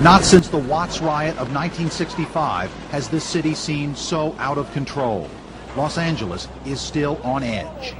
[0.00, 5.30] Not since the Watts riot of 1965 has this city seemed so out of control.
[5.76, 7.94] Los Angeles is still on edge.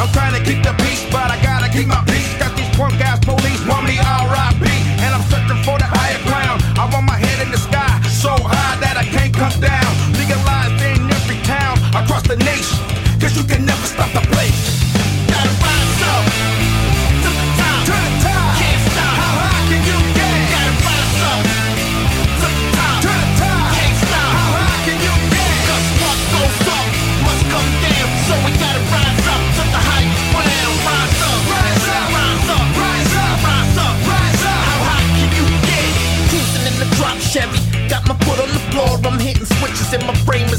[0.00, 2.32] I'm trying to keep the peace, but I gotta keep my peace.
[2.40, 4.64] Got these punk ass police, want me R.I.P.
[5.04, 6.64] And I'm searching for the higher ground.
[6.80, 9.90] I want my head in the sky, so high that I can't come down.
[10.16, 12.80] Legalized in every town across the nation,
[13.20, 13.99] cause you can never stop.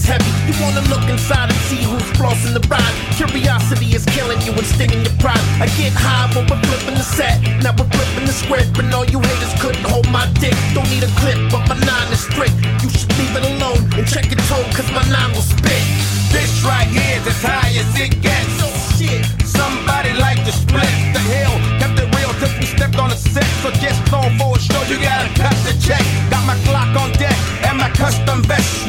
[0.01, 0.31] is heavy.
[0.49, 2.95] You wanna look inside and see who's flossing the ride.
[3.15, 5.41] Curiosity is killing you and stinging your pride.
[5.61, 7.41] I get high when we're flipping the set.
[7.61, 10.55] Now we're flipping the script, and all you haters couldn't hold my dick.
[10.73, 12.55] Don't need a clip, but my nine is strict.
[12.81, 15.83] You should leave it alone and check your tone, cause my nine will spit.
[16.33, 18.55] This right here is as high as it gets.
[18.65, 19.21] Oh shit.
[19.45, 21.53] Somebody like to split the hill.
[21.79, 23.45] Kept it real till we stepped on the set.
[23.61, 26.01] So just thrown for a show, you gotta cut the check.
[26.31, 28.87] Got my Glock on deck and my custom vest.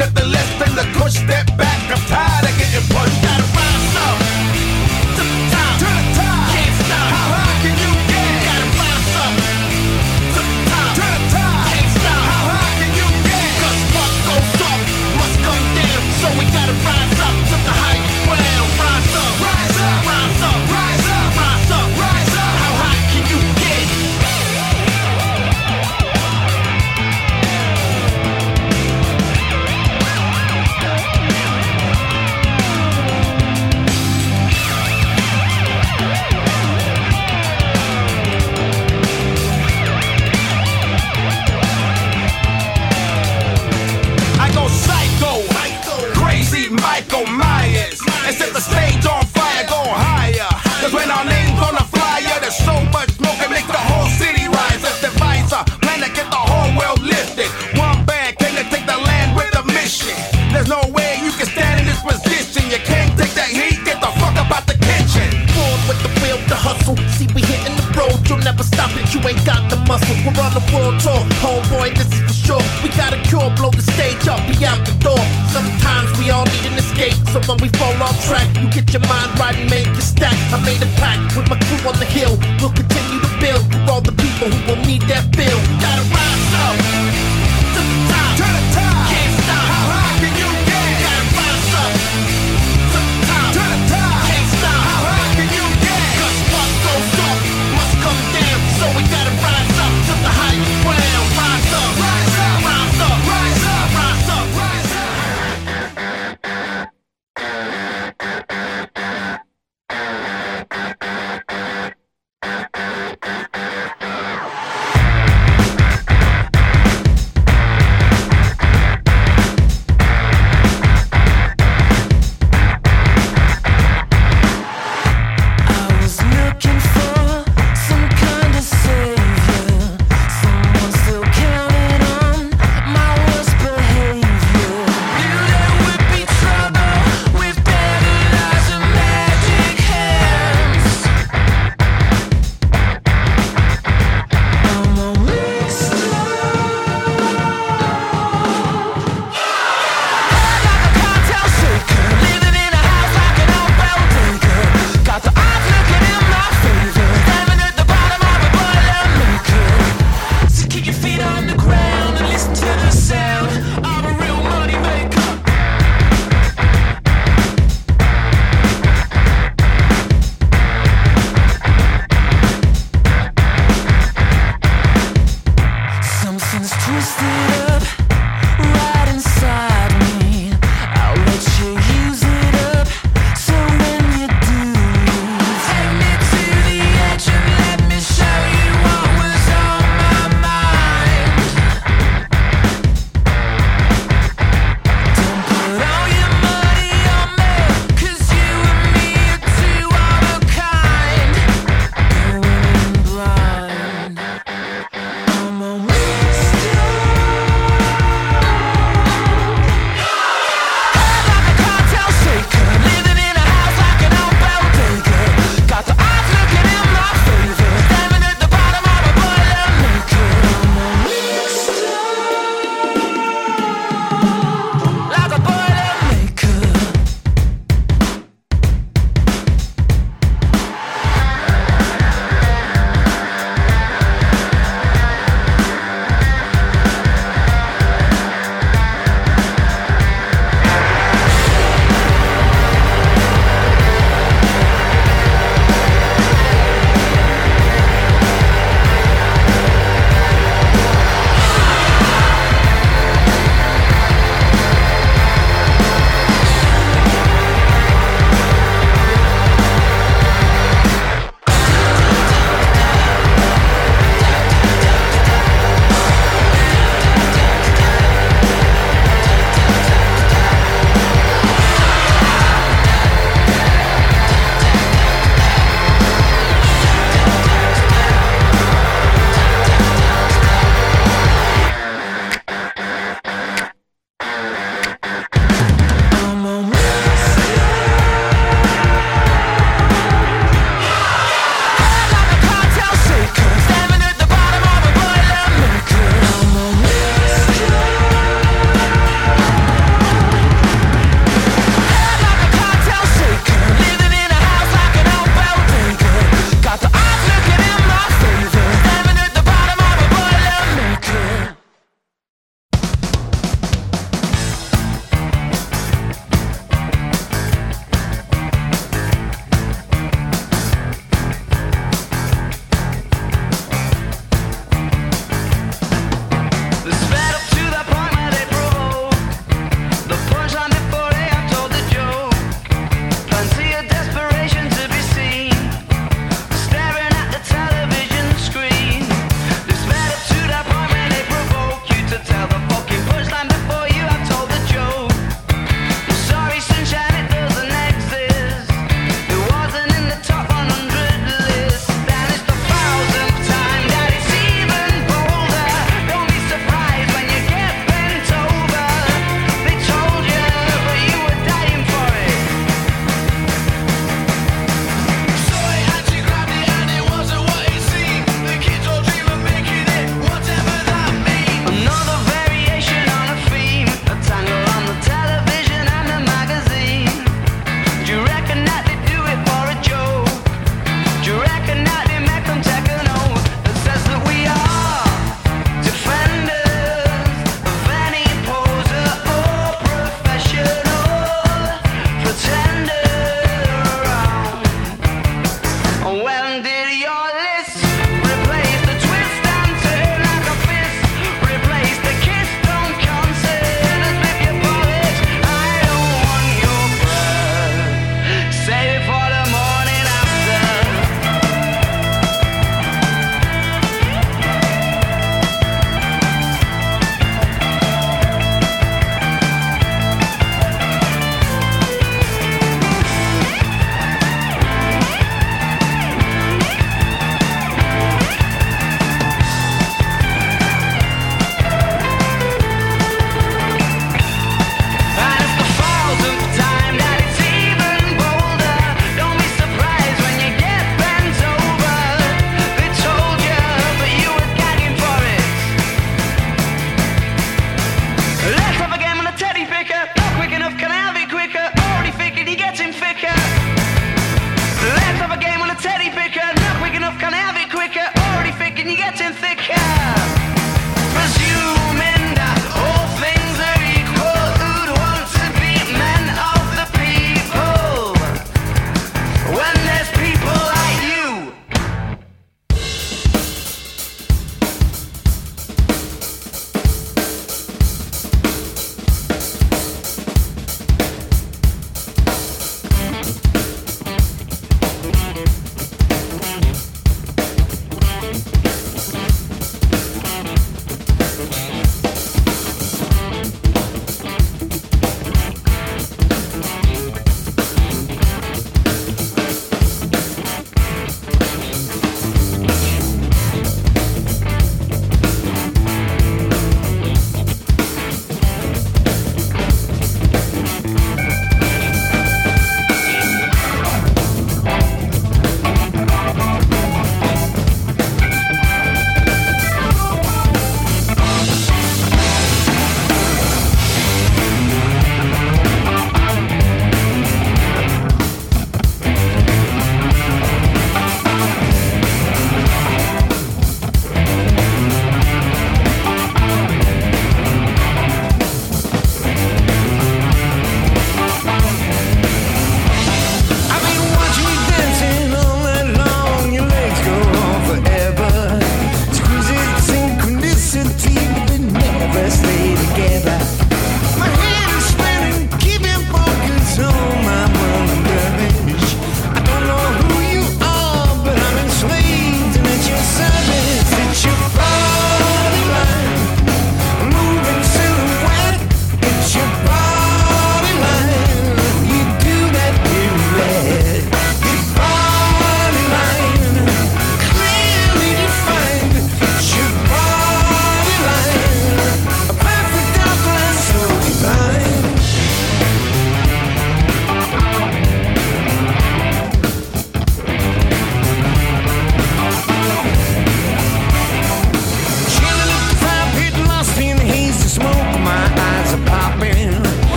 [0.00, 1.78] nothing less than the coach step back.
[1.92, 2.59] I'm tired of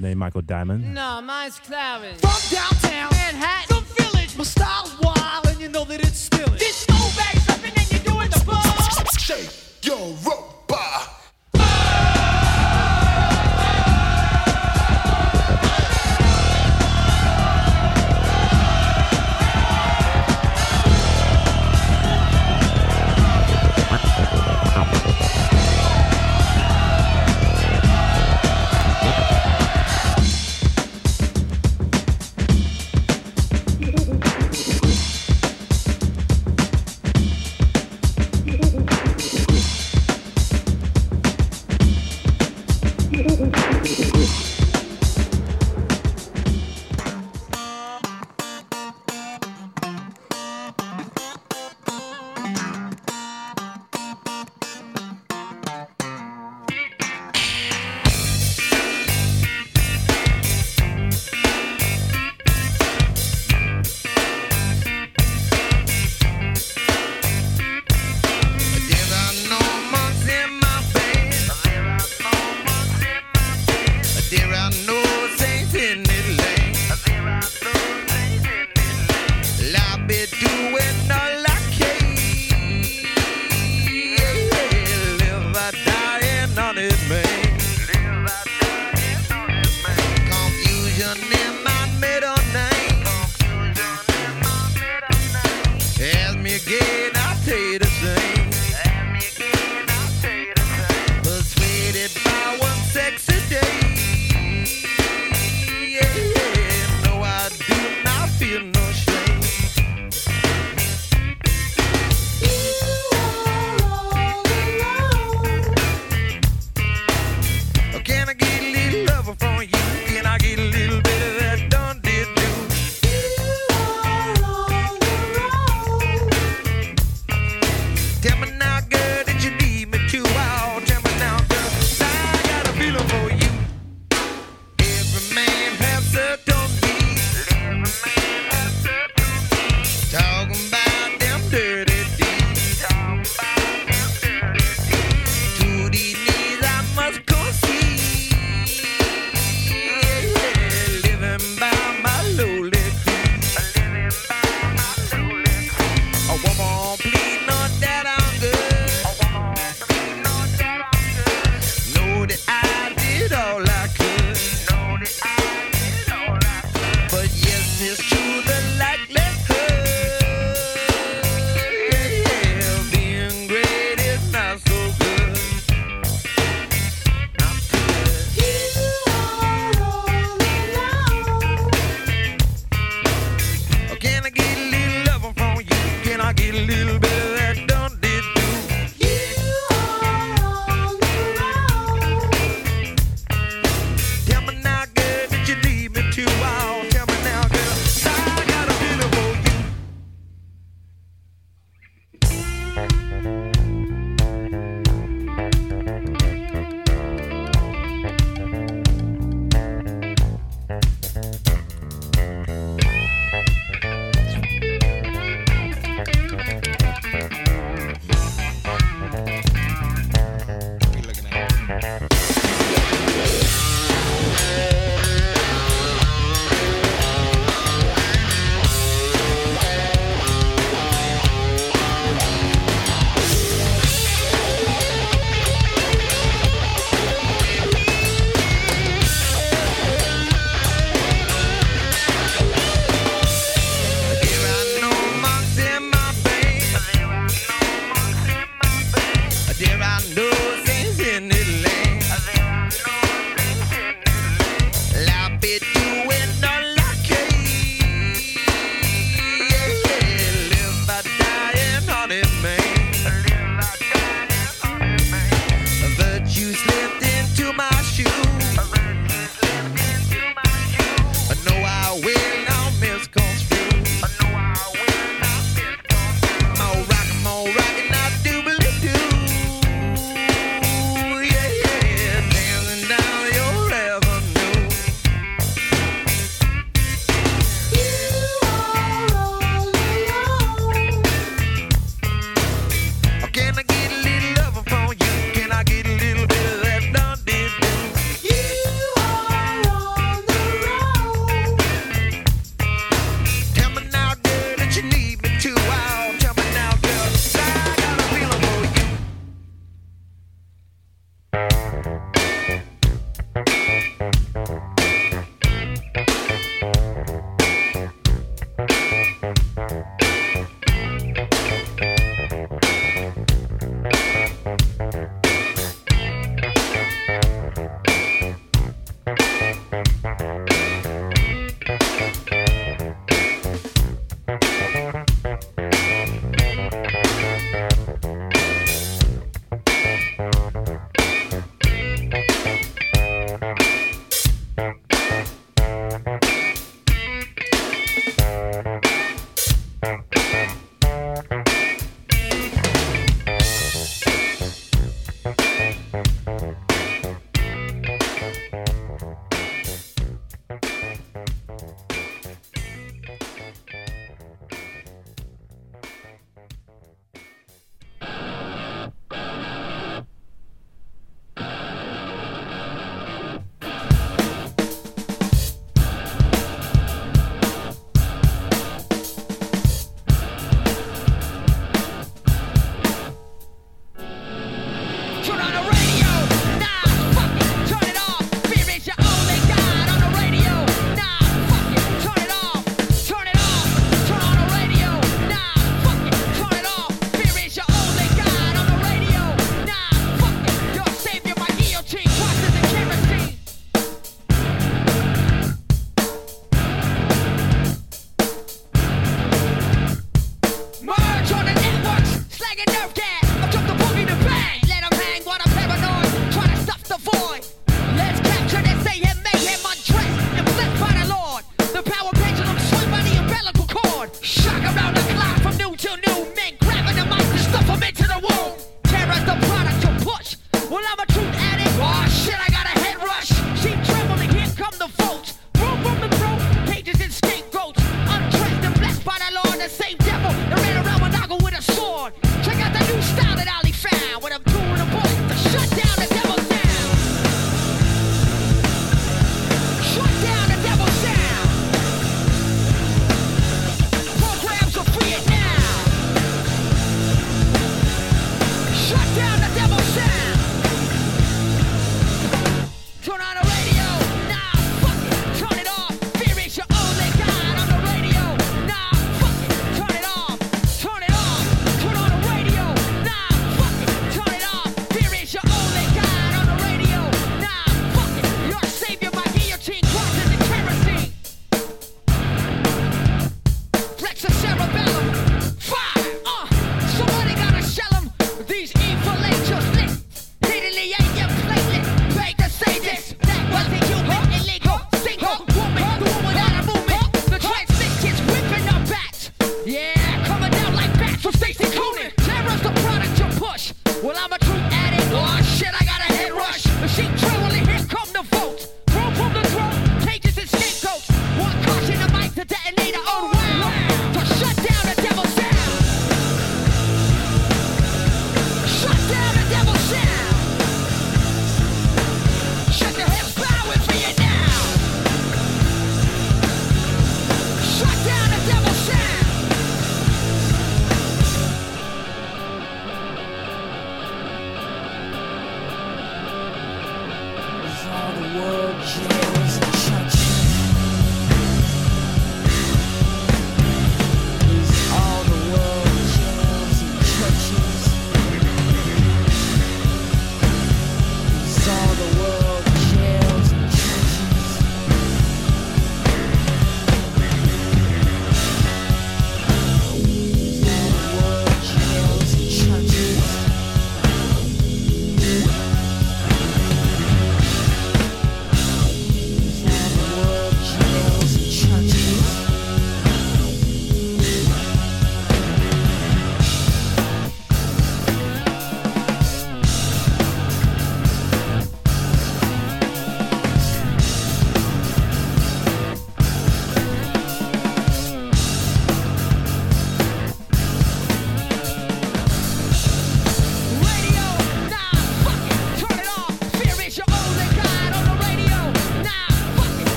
[0.00, 0.94] your name Michael Diamond?
[0.94, 2.20] No, mine's Clarence.
[2.20, 3.76] From downtown, Manhattan.
[3.76, 4.36] the village.
[4.36, 6.46] My style's wild, and you know that it's still.
[6.50, 8.62] This no bag something and you're doing the ball.
[9.18, 9.50] Shake
[9.82, 10.37] your robot.